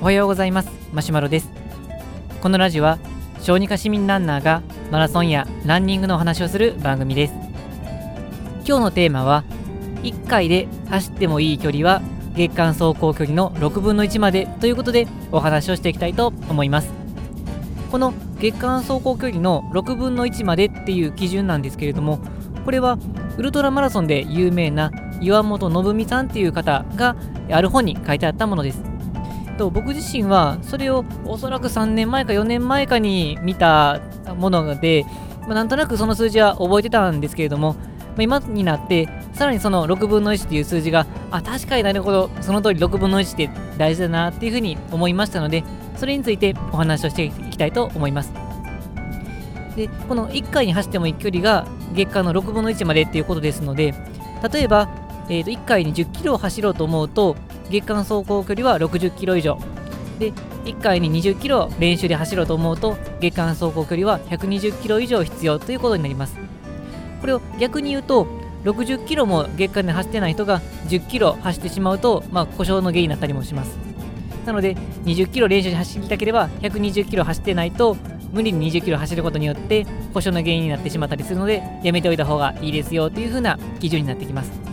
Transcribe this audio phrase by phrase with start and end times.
[0.00, 0.70] おはようございます。
[0.92, 1.50] マシュマロです。
[2.40, 2.98] このラジオは
[3.40, 7.34] 小児科市民ランナーがマラソンやランニングのお話をする番組です。
[8.66, 9.44] 今日のテーマは
[10.02, 12.02] 1回で走ってもいい距離は
[12.34, 16.92] 月間走行距離の6分の1までということでお話をしていきたいと思います。
[17.90, 22.20] この月間走行距離の6分の1までっていう基準なんですけれども
[22.64, 22.98] これは
[23.38, 27.16] ウルトラマラソンで有名な岩本信美さんっていう方が
[27.50, 28.82] ある本に書いてあったものです。
[29.58, 34.00] と僕自身はそれをおそらく3年前か4年前かに見た
[34.36, 35.04] もので、
[35.42, 37.80] まあ、なんとなくその数字は覚えてたんですけれども、ま
[38.18, 45.64] あ、今になってさらにその6分の1っていう数字があ確かになるほどその通り6分の1って大事だなっていうふうに思いましたので
[45.96, 48.32] それについてお話をしていきたいと思います。
[49.74, 53.94] でこの1回に走ってもいい距離が月間の6分の1までっていうことですので
[54.52, 54.88] 例えば、
[55.28, 57.36] えー、と1回に10キロを走ろうと思うと
[57.70, 59.58] 月間走行距離は60キロ以上。
[60.18, 60.32] で
[60.64, 66.36] 1回に20キロ練習で走ろうと思うと月間走行距離は120キロ以上必要ということになります。
[67.20, 68.26] これを逆に言うと
[68.64, 73.78] 60キロも月間で走ってない人が10キロ走ってしまうと、まあ、故障の原因になったりもします。
[74.44, 77.96] なので20キロ練習で走りたければ120キロ走ってないと
[78.32, 84.67] 無理に20キロ走ることによって故障の原因になってしまったりするのでやめておいた方がいいですよという風な基準になってきます。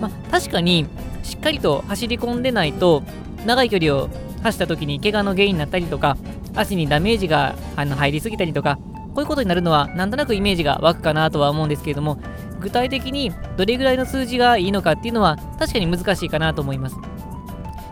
[0.00, 0.86] まあ、確かに
[1.22, 3.02] しっかりと走り込んでないと
[3.44, 4.08] 長い距離を
[4.42, 6.16] 走った時に怪我の原因になったりとか
[6.54, 8.78] 足にダメージがあの入りすぎたりとか
[9.14, 12.18] こういうことになるのはなんとなくイメージが湧くかなとは思うんですけれども
[12.60, 16.96] 具体的にどれぐらいの数字がいいのかっていうのは確かに難しいかなと思います。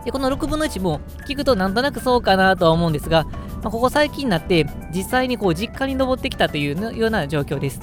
[0.05, 3.23] でこの6分の1も聞くとなんとなくそうかなとは思うんですが、
[3.63, 7.81] まあ、ここ最近になって実際にこう実家に登ってきたというような状況です。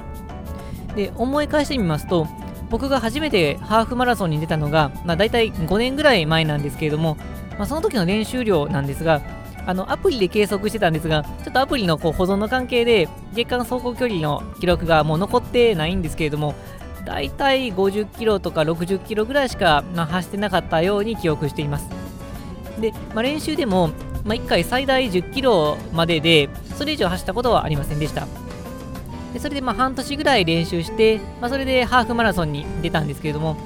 [0.94, 2.28] で思い返してみますと
[2.72, 7.18] 僕が初めてハーフマラソンに出たのが、まあ、大体5年ぐらい前なんですけれども、
[7.58, 9.20] まあ、その時の練習量なんですが、
[9.66, 16.54] あのアプリで計測してたんですが、ちょっとアプリのこう保存の関係で、月間走行距離の記録がもう残ってないんですけれども、
[17.04, 21.90] 大体50キロとか60キロぐらいしか、まあ、走ってなかったように記憶しています。
[22.80, 23.88] で、まあ、練習でも、
[24.24, 28.26] まあ、1回最大10キロまでで、それ以上走ったことはありませんでした。
[29.32, 33.56] でそれでまあ半年ぐらい練習して、まあ、それでハーフマラソンに出たんですけれども、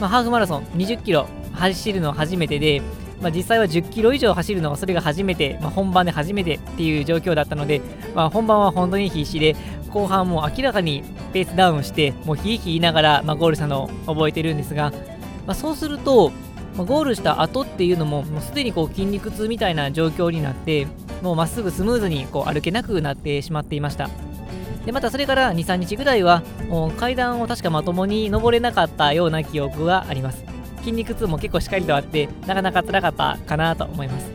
[0.00, 2.80] まあ、ハーフマラソン20キロ走るの初めてで、
[3.20, 7.82] まあ、実際は10キロ以上走るのはそれが初めて、まあ、本番で初めてっていう状況だったので、
[8.14, 9.56] まあ、本番は本当に必死で
[9.90, 14.90] 後半も明らかにペースダウンしてもうひいひい言いながら、まあ、ゴールしたのを覚えてるんですが、
[15.46, 16.30] まあ、そうすると、
[16.76, 20.86] まあ、ゴールした後っていうのももうすでにこう筋肉痛みたいな状況になって
[21.22, 24.08] もうまっすぐスムーズにこう歩けなくなってしまっていました。
[24.84, 26.42] でまたそれから2、3日ぐらいは
[26.98, 30.44] 階段を確かまともに登れなかったような記憶があります。
[30.78, 34.30] 筋肉痛も結構しっかりとあって、なかなか辛かったかなと思います。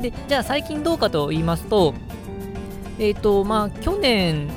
[0.00, 1.94] で、じゃあ最近どうかと言いますと、
[2.98, 4.48] えっ、ー、と、まあ去年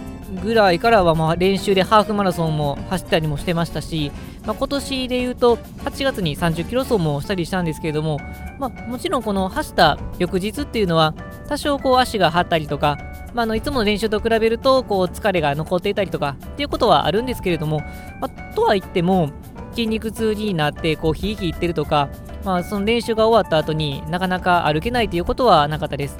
[0.43, 4.11] ぐらいからはま練習でハーフマラソンも走ったりもしてましたし、
[4.45, 8.19] まあ、今年で言うと8月に30キロ走もしたりしたんですけれども、
[8.59, 11.13] まあ、もちろんこの走った翌日っていうのは
[11.47, 12.97] 多少こう足が張ったりとか
[13.33, 17.79] まあ、のいつもの練習と比べるとこう疲れが残っていたりとかっていうことはあるんですけれども、
[18.21, 19.31] まあ、とは言っても
[19.71, 22.09] 筋肉痛になってこうひいひいってるとか、
[22.43, 26.17] まあ、その練習が終わった後になかなか歩けないということはなかったです。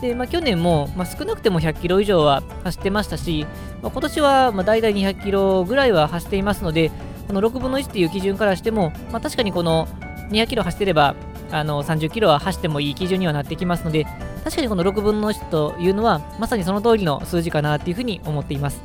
[0.00, 3.46] で、まあ、去年も、まあ、少なくても100キロ以上は走ってましたし、
[3.82, 6.90] まあ、今年はまあ大体200キロぐらいは走っていますので、
[7.28, 9.86] この6分の1っていう基準からしても、まあ、確かにこの
[10.30, 11.14] 200キロ走ってれば
[11.52, 14.06] あの30キロは走ってもいい基準にはなってきますので、
[14.44, 18.80] 確かにこの6分の1というのは、まさにその通りの数字かなっていうふうに思っています。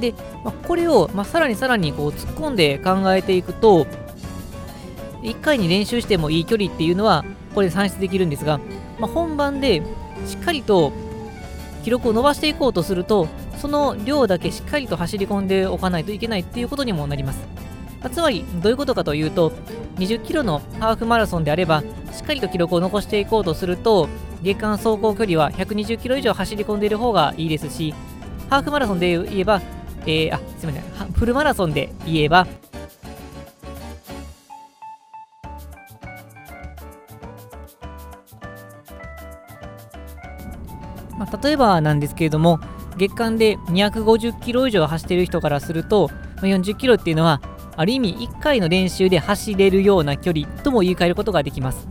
[0.00, 0.14] で、
[0.44, 3.86] まあ、これを、まあ、さらにさらにこう突っ込んで考えていくと、
[5.22, 7.24] 1回に練習してもいい距離っていうのは、
[7.54, 8.60] これ算出できるんですが、
[8.98, 9.82] まあ、本番で
[10.26, 10.92] しっかりと
[11.82, 17.40] 記録を伸ばしていこうとすると、その量だけしっかりと走り込んでおかないといけないっていうことにもなります。
[18.00, 19.52] まあ、つまり、どういうことかというと、
[19.96, 21.82] 20キロのハーフマラソンであれば、
[22.12, 24.08] しっかりと記録を残していこうとすると、
[24.42, 27.94] 月間走行距離は120キロ以上走り込んでいる方がいいですし、
[28.50, 29.62] ハーフマラソンで言えば、
[30.02, 32.46] えー、あ、すみません、フルマラソンで言えば、
[41.18, 42.60] まあ、例えばなんですけれども、
[42.96, 46.10] 月間で250キロ以上走っている人からすると、
[46.42, 47.40] 40キロっていうのは
[47.76, 51.88] ある意味1回の練習で走れるような距離とも言い換えることができます。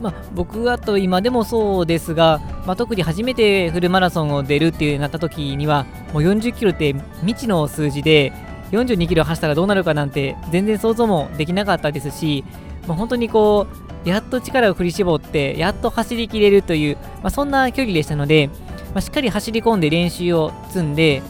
[0.00, 8.32] まあ、僕はと今でもそうですが、まあ、特に初めてフルマラソンを出るっていうなった時にはもう40キロって未知の数字で
[8.70, 12.44] 42キロ走ったらどうなるかなんて全然想像もできなかったですし、
[12.86, 13.66] もう本当にこ
[14.04, 18.48] う、やっと力を振り絞って、やっと走りきれるという、まあ、そんな距離でしたので、
[18.94, 21.22] まあ、しっかり走り込んで練習を積んで、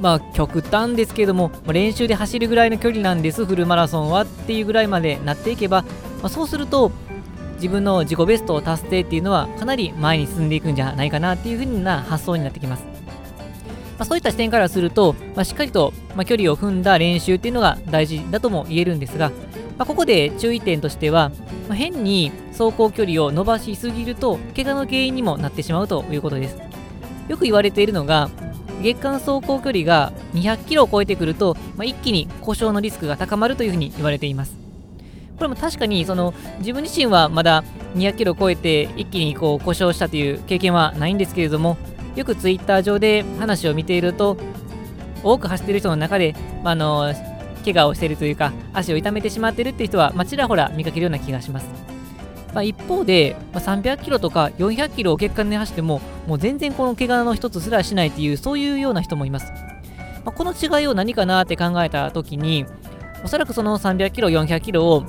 [0.00, 6.90] まあ極端ですけども、まあ、練習で走るぐらいの距離なんです、フルマラソンはっていうぐらいまでなっていけば、まあ、そうすると、
[7.60, 12.84] 自分の自己ベストを達成っていうのはかなり前に進んでいくんじゃないかなっていう風な発想になってきます。
[13.98, 19.30] まあ、そういった視点からすると、まあ、しっかりと、ま距離を踏んだ練習っていうのが大事だとも言えるんですが、
[19.76, 21.30] まここで注意点としては、
[21.68, 26.56] ま変に走行距離を伸ばしすぎると怪我の原因にもなってしまうということです。
[27.28, 28.30] よく言われているのが、
[28.82, 34.59] 月間走行距離が200キロを超えてくると、まあ、一気に故障のリスクが高まるというふうに言われています。
[35.40, 37.64] これも確かにその自分自身はまだ
[37.94, 41.78] 200キロ超えて一気にこう故障したという経験はないんですけれども、
[42.14, 44.36] よくツイッター上で話を見ていると、
[45.24, 47.14] 多く走っている人の中で、まあ、の
[47.64, 51.66] 怪我をしているというか、足を痛めてしまっているっていう人は、まあ、ちらほら見かけるような気がします。
[52.52, 59.50] まあ、一方で、まあ、300キロとか400キロを月間で走っても、もう全然この怪我の一つすらしないっていう、そういうような人もいます。
[60.26, 62.66] ま、この違いを何かなって考えたときに、
[63.24, 65.04] おそらくその300キロ、400キロを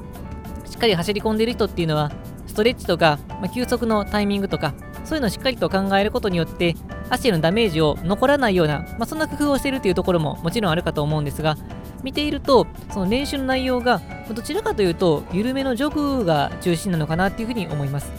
[0.71, 2.13] しっかり走り込んでいる人っていうのは、
[2.47, 4.73] ストレッチとか、まあ、休息のタイミングとか、
[5.03, 6.75] そういうのをしっかりと考えることによって、
[7.09, 11.57] 足へのダメージを残らないような、まあ、そんな工夫をしているというところももちろんあるかと思うんですが、
[12.03, 14.01] 見ていると、その練習の内容が
[14.33, 15.89] どちらかというと、緩めのジョ
[16.19, 18.09] グが中心なのかなっていうふうに思います。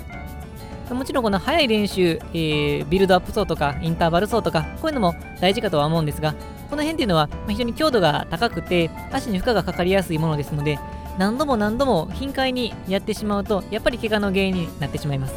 [0.90, 6.34] もちろんこの速い練習、えー、ビルドアップ走とかインターバル走とか、こういうのも大事かとは思うんですが、
[6.68, 10.78] この辺っていうのは非常に強度が高くて、足に負荷がかかりやすいものですので、
[11.18, 15.34] 何度も何度も頻回にやってしまうと、やっぱり怪我の原因になってしまいます。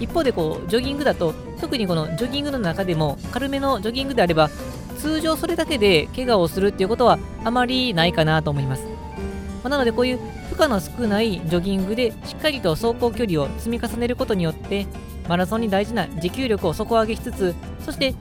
[0.00, 4.50] 一方でこうジョギングだと特にこのジョギングの中でも軽めのジョギングであれば
[4.98, 8.86] 通常それだけで怪我をするっていうことはあまりないかなと思います、
[9.62, 10.18] ま、なのでこういう
[10.50, 14.86] 負荷の少ないジョギングでしっかりと走行距離を積み重ねることによって
[15.28, 17.54] マラソンに大事な持久力を底上げしつつ
[17.84, 18.14] そして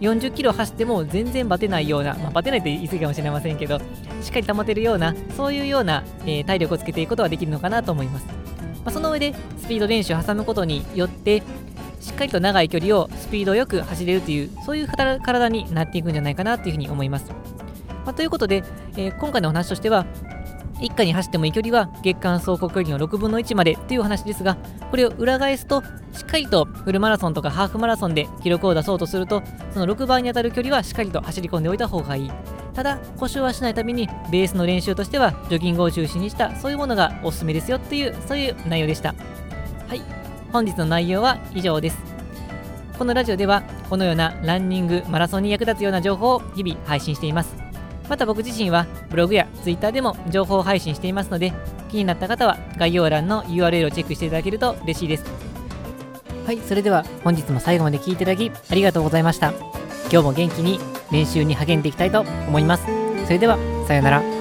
[0.00, 3.80] 40キロ走っても全然バテないような、まあ、バテないと言い過ぎかもしれませんけど
[4.22, 8.26] しっかり保てるようなそういうような、えー、体力をつけていくことができるのかなと思います。
[8.26, 8.34] ま
[8.86, 11.42] あ、その上でスピード練習を挟むことによって
[12.00, 17.30] しっかりと長い距離をスピードよく走れるというそういう体になっていくんじゃないかなというふうに思います、
[18.06, 18.64] まあ、ということで、
[18.96, 20.06] えー、今回のお話としては
[20.80, 24.56] 一家に走ってもいい距離は月間走行距離の6分の1までという話ですが
[24.90, 25.82] これを裏返すと
[26.12, 29.42] しっかりとフルマラソンとかハーフマラソンで記録を出そうとすると
[29.72, 32.30] その6倍に当たる距離はしっかりと走り込んでおいた方がいい。
[32.74, 39.14] ただ故障はしないためにベースの練習としてはジョギングを中心にしたそういうものがおすすめですよっていうそういう内容でした。
[39.88, 40.02] はい。
[40.52, 41.98] 本日の内容は以上です。
[42.98, 47.56] このラジオではこのようなランニングマラソンに役立つような情報を日々配信しています。
[48.08, 51.52] また僕自身はブログや Twitter でも情報配信していますので
[51.88, 55.24] 気になった方は概要欄の URL をチェックしていただけると嬉しいです。
[56.44, 59.52] はいそれでは本日も最後まで聴いていただきありがとうございました。
[60.12, 62.84] 今日も元気に練習に励んでいきたいと思います。
[63.26, 64.39] それでは、さようなら。